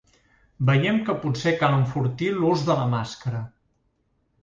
[0.69, 3.47] Veiem que potser cal enfortir l’ús de la màscara.